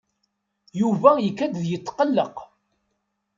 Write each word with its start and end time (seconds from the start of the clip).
Yuba 0.81 1.11
ikad-d 1.27 1.61
yetqelleq. 1.71 2.37